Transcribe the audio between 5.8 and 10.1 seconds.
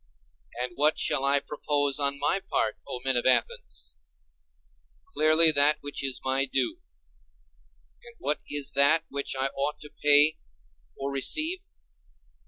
which is my due. And what is that which I ought to